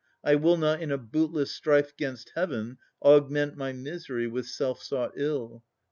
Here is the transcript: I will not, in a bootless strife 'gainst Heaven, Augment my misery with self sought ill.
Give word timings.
I 0.23 0.33
will 0.33 0.57
not, 0.57 0.81
in 0.81 0.89
a 0.91 0.97
bootless 0.97 1.51
strife 1.51 1.95
'gainst 1.95 2.31
Heaven, 2.33 2.79
Augment 3.03 3.55
my 3.55 3.71
misery 3.71 4.25
with 4.27 4.47
self 4.47 4.81
sought 4.81 5.11
ill. 5.15 5.63